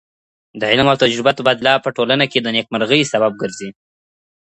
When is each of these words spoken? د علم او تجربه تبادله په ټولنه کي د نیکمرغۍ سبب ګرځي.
د 0.59 0.61
علم 0.71 0.87
او 0.91 1.01
تجربه 1.03 1.31
تبادله 1.37 1.73
په 1.83 1.89
ټولنه 1.97 2.25
کي 2.31 2.39
د 2.41 2.47
نیکمرغۍ 2.57 3.01
سبب 3.13 3.31
ګرځي. 3.41 3.69